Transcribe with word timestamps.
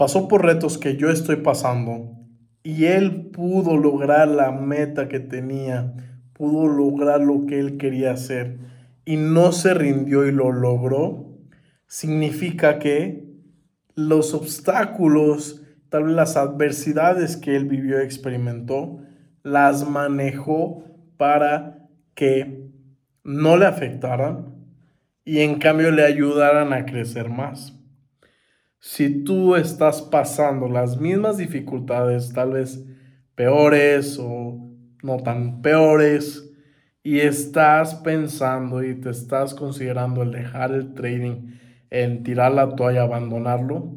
pasó 0.00 0.28
por 0.28 0.46
retos 0.46 0.78
que 0.78 0.96
yo 0.96 1.10
estoy 1.10 1.36
pasando 1.36 2.16
y 2.62 2.86
él 2.86 3.26
pudo 3.32 3.76
lograr 3.76 4.28
la 4.28 4.50
meta 4.50 5.08
que 5.08 5.20
tenía, 5.20 5.92
pudo 6.32 6.68
lograr 6.68 7.20
lo 7.20 7.44
que 7.44 7.60
él 7.60 7.76
quería 7.76 8.12
hacer 8.12 8.60
y 9.04 9.18
no 9.18 9.52
se 9.52 9.74
rindió 9.74 10.26
y 10.26 10.32
lo 10.32 10.52
logró, 10.52 11.36
significa 11.86 12.78
que 12.78 13.28
los 13.94 14.32
obstáculos, 14.32 15.66
tal 15.90 16.04
vez 16.04 16.14
las 16.14 16.38
adversidades 16.38 17.36
que 17.36 17.54
él 17.54 17.66
vivió 17.66 18.00
y 18.00 18.04
experimentó, 18.06 19.00
las 19.42 19.86
manejó 19.86 20.82
para 21.18 21.90
que 22.14 22.70
no 23.22 23.58
le 23.58 23.66
afectaran 23.66 24.46
y 25.26 25.40
en 25.40 25.58
cambio 25.58 25.90
le 25.90 26.06
ayudaran 26.06 26.72
a 26.72 26.86
crecer 26.86 27.28
más. 27.28 27.76
Si 28.80 29.24
tú 29.24 29.56
estás 29.56 30.00
pasando 30.00 30.66
las 30.68 30.98
mismas 30.98 31.36
dificultades, 31.36 32.32
tal 32.32 32.52
vez 32.52 32.82
peores 33.34 34.18
o 34.18 34.58
no 35.02 35.18
tan 35.18 35.60
peores, 35.60 36.50
y 37.02 37.20
estás 37.20 37.94
pensando 37.94 38.82
y 38.82 38.94
te 39.00 39.10
estás 39.10 39.54
considerando 39.54 40.22
el 40.22 40.32
dejar 40.32 40.72
el 40.72 40.94
trading, 40.94 41.58
en 41.90 42.22
tirar 42.22 42.52
la 42.52 42.74
toalla, 42.74 43.02
abandonarlo, 43.02 43.96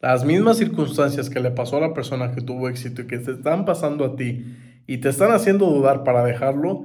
las 0.00 0.24
mismas 0.24 0.56
circunstancias 0.56 1.30
que 1.30 1.40
le 1.40 1.50
pasó 1.50 1.76
a 1.76 1.80
la 1.80 1.94
persona 1.94 2.32
que 2.32 2.40
tuvo 2.40 2.68
éxito 2.68 3.02
y 3.02 3.06
que 3.06 3.18
te 3.18 3.32
están 3.32 3.64
pasando 3.64 4.04
a 4.04 4.16
ti 4.16 4.56
y 4.86 4.98
te 4.98 5.10
están 5.10 5.30
haciendo 5.30 5.66
dudar 5.66 6.02
para 6.02 6.24
dejarlo, 6.24 6.84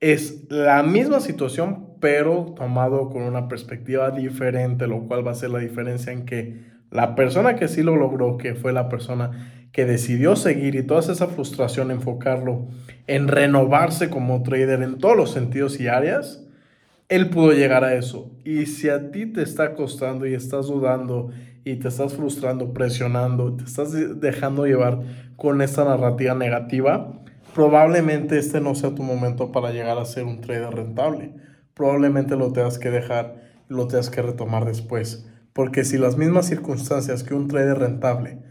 es 0.00 0.50
la 0.50 0.82
misma 0.82 1.20
situación, 1.20 1.87
pero 2.00 2.54
tomado 2.56 3.10
con 3.10 3.22
una 3.22 3.48
perspectiva 3.48 4.10
diferente, 4.10 4.86
lo 4.86 5.02
cual 5.06 5.26
va 5.26 5.32
a 5.32 5.34
ser 5.34 5.50
la 5.50 5.58
diferencia 5.58 6.12
en 6.12 6.24
que 6.24 6.62
la 6.90 7.14
persona 7.14 7.56
que 7.56 7.68
sí 7.68 7.82
lo 7.82 7.96
logró, 7.96 8.38
que 8.38 8.54
fue 8.54 8.72
la 8.72 8.88
persona 8.88 9.52
que 9.72 9.84
decidió 9.84 10.36
seguir 10.36 10.74
y 10.74 10.82
toda 10.82 11.00
esa 11.00 11.26
frustración 11.26 11.90
enfocarlo 11.90 12.66
en 13.06 13.28
renovarse 13.28 14.10
como 14.10 14.42
trader 14.42 14.82
en 14.82 14.98
todos 14.98 15.16
los 15.16 15.30
sentidos 15.30 15.78
y 15.80 15.88
áreas, 15.88 16.44
él 17.08 17.30
pudo 17.30 17.52
llegar 17.52 17.84
a 17.84 17.94
eso. 17.94 18.30
Y 18.44 18.66
si 18.66 18.88
a 18.88 19.10
ti 19.10 19.26
te 19.26 19.42
está 19.42 19.74
costando 19.74 20.26
y 20.26 20.34
estás 20.34 20.66
dudando 20.66 21.30
y 21.64 21.76
te 21.76 21.88
estás 21.88 22.14
frustrando, 22.14 22.72
presionando, 22.72 23.54
te 23.56 23.64
estás 23.64 23.92
dejando 24.20 24.66
llevar 24.66 25.00
con 25.36 25.60
esta 25.62 25.84
narrativa 25.84 26.34
negativa, 26.34 27.20
probablemente 27.54 28.38
este 28.38 28.60
no 28.60 28.74
sea 28.74 28.94
tu 28.94 29.02
momento 29.02 29.52
para 29.52 29.70
llegar 29.70 29.98
a 29.98 30.04
ser 30.04 30.24
un 30.24 30.40
trader 30.40 30.74
rentable. 30.74 31.32
Probablemente 31.78 32.36
lo 32.36 32.52
tengas 32.52 32.78
que 32.78 32.90
dejar 32.90 33.36
y 33.70 33.74
lo 33.74 33.86
tengas 33.86 34.10
que 34.10 34.20
retomar 34.20 34.66
después. 34.66 35.26
Porque 35.54 35.84
si 35.84 35.96
las 35.96 36.18
mismas 36.18 36.46
circunstancias 36.46 37.22
que 37.22 37.34
un 37.34 37.48
trader 37.48 37.78
rentable 37.78 38.42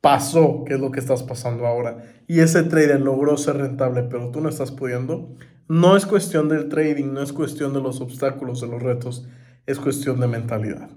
pasó, 0.00 0.64
que 0.66 0.74
es 0.74 0.80
lo 0.80 0.90
que 0.90 1.00
estás 1.00 1.22
pasando 1.22 1.66
ahora, 1.66 2.02
y 2.26 2.40
ese 2.40 2.64
trader 2.64 3.00
logró 3.00 3.36
ser 3.36 3.56
rentable, 3.56 4.02
pero 4.02 4.30
tú 4.30 4.40
no 4.40 4.48
estás 4.48 4.72
pudiendo, 4.72 5.34
no 5.68 5.96
es 5.96 6.04
cuestión 6.04 6.48
del 6.48 6.68
trading, 6.68 7.12
no 7.12 7.22
es 7.22 7.32
cuestión 7.32 7.72
de 7.72 7.80
los 7.80 8.00
obstáculos, 8.00 8.60
de 8.60 8.66
los 8.66 8.82
retos, 8.82 9.28
es 9.64 9.78
cuestión 9.78 10.18
de 10.20 10.26
mentalidad. 10.26 10.90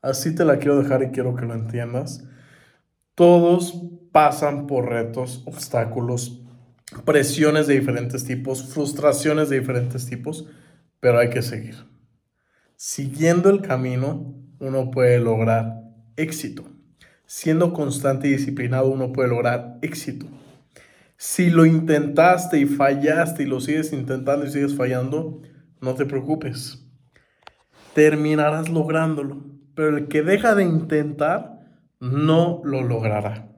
Así 0.00 0.34
te 0.34 0.44
la 0.44 0.58
quiero 0.58 0.82
dejar 0.82 1.02
y 1.02 1.10
quiero 1.10 1.36
que 1.36 1.44
lo 1.44 1.54
entiendas. 1.54 2.24
Todos 3.14 3.90
pasan 4.10 4.66
por 4.66 4.88
retos, 4.88 5.42
obstáculos, 5.44 6.42
presiones 7.04 7.66
de 7.66 7.78
diferentes 7.78 8.24
tipos, 8.24 8.64
frustraciones 8.72 9.50
de 9.50 9.60
diferentes 9.60 10.06
tipos, 10.06 10.48
pero 11.04 11.18
hay 11.18 11.28
que 11.28 11.42
seguir. 11.42 11.74
Siguiendo 12.76 13.50
el 13.50 13.60
camino, 13.60 14.34
uno 14.58 14.90
puede 14.90 15.18
lograr 15.18 15.82
éxito. 16.16 16.64
Siendo 17.26 17.74
constante 17.74 18.26
y 18.26 18.30
disciplinado, 18.30 18.88
uno 18.88 19.12
puede 19.12 19.28
lograr 19.28 19.76
éxito. 19.82 20.24
Si 21.18 21.50
lo 21.50 21.66
intentaste 21.66 22.58
y 22.58 22.64
fallaste 22.64 23.42
y 23.42 23.46
lo 23.46 23.60
sigues 23.60 23.92
intentando 23.92 24.46
y 24.46 24.50
sigues 24.50 24.74
fallando, 24.74 25.42
no 25.82 25.94
te 25.94 26.06
preocupes. 26.06 26.82
Terminarás 27.92 28.70
lográndolo. 28.70 29.44
Pero 29.74 29.98
el 29.98 30.08
que 30.08 30.22
deja 30.22 30.54
de 30.54 30.64
intentar, 30.64 31.60
no 32.00 32.62
lo 32.64 32.82
logrará. 32.82 33.50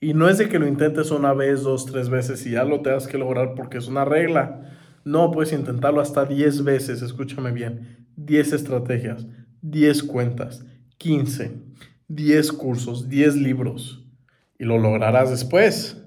Y 0.00 0.12
no 0.12 0.28
es 0.28 0.36
de 0.36 0.50
que 0.50 0.58
lo 0.58 0.68
intentes 0.68 1.10
una 1.10 1.32
vez, 1.32 1.62
dos, 1.62 1.86
tres 1.86 2.10
veces 2.10 2.44
y 2.44 2.50
ya 2.50 2.64
lo 2.64 2.82
tengas 2.82 3.06
que 3.06 3.16
lograr 3.16 3.54
porque 3.54 3.78
es 3.78 3.88
una 3.88 4.04
regla. 4.04 4.70
No, 5.04 5.30
puedes 5.30 5.52
intentarlo 5.52 6.00
hasta 6.00 6.24
10 6.24 6.64
veces, 6.64 7.02
escúchame 7.02 7.52
bien. 7.52 8.06
10 8.16 8.52
estrategias, 8.54 9.26
10 9.60 10.02
cuentas, 10.04 10.64
15, 10.98 11.52
10 12.08 12.52
cursos, 12.52 13.08
10 13.08 13.36
libros. 13.36 14.04
Y 14.58 14.64
lo 14.64 14.78
lograrás 14.78 15.30
después. 15.30 16.02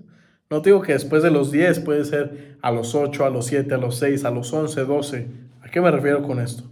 No 0.50 0.62
digo 0.62 0.81
que 0.81 0.94
después 0.94 1.22
de 1.22 1.31
los 1.31 1.52
10 1.52 1.81
puede 1.81 2.06
ser 2.06 2.57
a 2.62 2.72
los 2.72 2.96
8, 2.96 3.25
a 3.25 3.30
los 3.30 3.46
7, 3.47 3.75
a 3.75 3.78
los 3.78 3.97
6, 3.97 4.25
a 4.25 4.31
los 4.31 4.52
11, 4.52 4.86
12. 4.86 5.28
¿A 5.62 5.69
qué 5.69 5.81
me 5.81 5.91
refiero 5.91 6.24
con 6.24 6.40
esto? 6.40 6.63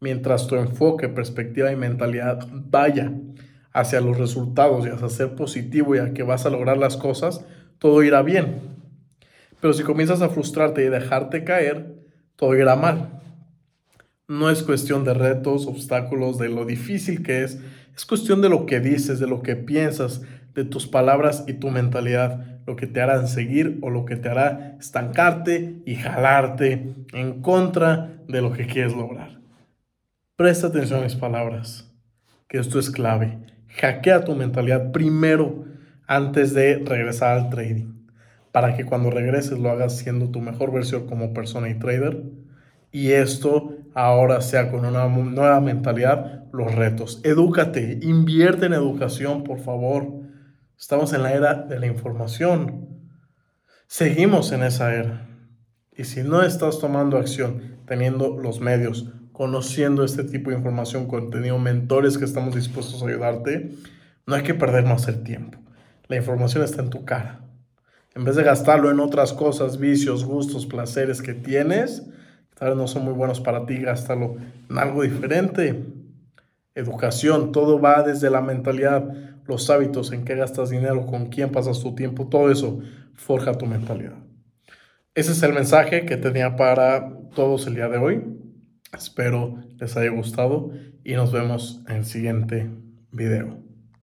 Mientras 0.00 0.46
tu 0.46 0.54
enfoque, 0.54 1.08
perspectiva 1.08 1.72
y 1.72 1.76
mentalidad 1.76 2.46
vaya 2.50 3.12
hacia 3.72 4.00
los 4.00 4.16
resultados 4.16 4.86
y 4.86 4.90
hacia 4.90 5.08
ser 5.08 5.34
positivo 5.34 5.96
y 5.96 5.98
a 5.98 6.14
que 6.14 6.22
vas 6.22 6.46
a 6.46 6.50
lograr 6.50 6.78
las 6.78 6.96
cosas, 6.96 7.44
todo 7.78 8.02
irá 8.02 8.22
bien. 8.22 8.74
Pero 9.64 9.72
si 9.72 9.82
comienzas 9.82 10.20
a 10.20 10.28
frustrarte 10.28 10.84
y 10.84 10.90
dejarte 10.90 11.42
caer, 11.42 11.94
todo 12.36 12.54
irá 12.54 12.76
mal. 12.76 13.22
No 14.28 14.50
es 14.50 14.62
cuestión 14.62 15.04
de 15.04 15.14
retos, 15.14 15.66
obstáculos, 15.66 16.36
de 16.36 16.50
lo 16.50 16.66
difícil 16.66 17.22
que 17.22 17.44
es, 17.44 17.58
es 17.96 18.04
cuestión 18.04 18.42
de 18.42 18.50
lo 18.50 18.66
que 18.66 18.80
dices, 18.80 19.20
de 19.20 19.26
lo 19.26 19.40
que 19.40 19.56
piensas, 19.56 20.20
de 20.52 20.66
tus 20.66 20.86
palabras 20.86 21.44
y 21.48 21.54
tu 21.54 21.70
mentalidad, 21.70 22.60
lo 22.66 22.76
que 22.76 22.86
te 22.86 23.00
hará 23.00 23.26
seguir 23.26 23.78
o 23.80 23.88
lo 23.88 24.04
que 24.04 24.16
te 24.16 24.28
hará 24.28 24.76
estancarte 24.78 25.80
y 25.86 25.94
jalarte 25.94 26.92
en 27.14 27.40
contra 27.40 28.18
de 28.28 28.42
lo 28.42 28.52
que 28.52 28.66
quieres 28.66 28.94
lograr. 28.94 29.40
Presta 30.36 30.66
atención 30.66 31.00
a 31.00 31.04
mis 31.04 31.14
palabras, 31.14 31.90
que 32.48 32.58
esto 32.58 32.78
es 32.78 32.90
clave. 32.90 33.38
Hackea 33.80 34.24
tu 34.24 34.34
mentalidad 34.34 34.92
primero 34.92 35.64
antes 36.06 36.52
de 36.52 36.84
regresar 36.84 37.38
al 37.38 37.48
trading, 37.48 38.03
para 38.54 38.76
que 38.76 38.84
cuando 38.84 39.10
regreses 39.10 39.58
lo 39.58 39.68
hagas 39.68 39.98
siendo 39.98 40.30
tu 40.30 40.40
mejor 40.40 40.72
versión 40.72 41.08
como 41.08 41.34
persona 41.34 41.68
y 41.70 41.74
trader. 41.74 42.22
Y 42.92 43.10
esto 43.10 43.74
ahora 43.94 44.40
sea 44.42 44.70
con 44.70 44.84
una 44.84 45.08
nueva 45.08 45.60
mentalidad, 45.60 46.44
los 46.52 46.72
retos. 46.72 47.20
Edúcate, 47.24 47.98
invierte 48.02 48.66
en 48.66 48.74
educación, 48.74 49.42
por 49.42 49.58
favor. 49.58 50.06
Estamos 50.78 51.12
en 51.14 51.24
la 51.24 51.32
era 51.32 51.54
de 51.54 51.80
la 51.80 51.88
información. 51.88 52.90
Seguimos 53.88 54.52
en 54.52 54.62
esa 54.62 54.94
era. 54.94 55.26
Y 55.96 56.04
si 56.04 56.22
no 56.22 56.44
estás 56.44 56.78
tomando 56.78 57.18
acción, 57.18 57.78
teniendo 57.88 58.38
los 58.38 58.60
medios, 58.60 59.12
conociendo 59.32 60.04
este 60.04 60.22
tipo 60.22 60.50
de 60.50 60.58
información, 60.58 61.08
contenido, 61.08 61.58
mentores 61.58 62.18
que 62.18 62.24
estamos 62.24 62.54
dispuestos 62.54 63.02
a 63.02 63.08
ayudarte, 63.08 63.72
no 64.28 64.36
hay 64.36 64.44
que 64.44 64.54
perder 64.54 64.84
más 64.84 65.08
el 65.08 65.24
tiempo. 65.24 65.58
La 66.06 66.14
información 66.14 66.62
está 66.62 66.82
en 66.82 66.90
tu 66.90 67.04
cara. 67.04 67.43
En 68.14 68.24
vez 68.24 68.36
de 68.36 68.44
gastarlo 68.44 68.90
en 68.90 69.00
otras 69.00 69.32
cosas, 69.32 69.78
vicios, 69.78 70.24
gustos, 70.24 70.66
placeres 70.66 71.20
que 71.20 71.34
tienes, 71.34 72.06
tal 72.54 72.70
vez 72.70 72.76
no 72.76 72.86
son 72.86 73.04
muy 73.04 73.12
buenos 73.12 73.40
para 73.40 73.66
ti, 73.66 73.78
gástalo 73.78 74.36
en 74.70 74.78
algo 74.78 75.02
diferente. 75.02 75.84
Educación, 76.76 77.50
todo 77.50 77.80
va 77.80 78.02
desde 78.02 78.30
la 78.30 78.40
mentalidad, 78.40 79.08
los 79.46 79.68
hábitos, 79.68 80.12
en 80.12 80.24
qué 80.24 80.36
gastas 80.36 80.70
dinero, 80.70 81.06
con 81.06 81.26
quién 81.26 81.50
pasas 81.50 81.80
tu 81.80 81.94
tiempo, 81.94 82.28
todo 82.28 82.50
eso 82.50 82.80
forja 83.14 83.58
tu 83.58 83.66
mentalidad. 83.66 84.16
Ese 85.14 85.32
es 85.32 85.42
el 85.42 85.52
mensaje 85.52 86.06
que 86.06 86.16
tenía 86.16 86.56
para 86.56 87.16
todos 87.34 87.66
el 87.66 87.74
día 87.74 87.88
de 87.88 87.98
hoy. 87.98 88.24
Espero 88.92 89.58
les 89.78 89.96
haya 89.96 90.10
gustado 90.10 90.70
y 91.04 91.14
nos 91.14 91.32
vemos 91.32 91.82
en 91.88 91.96
el 91.96 92.04
siguiente 92.04 92.70
video. 93.10 93.63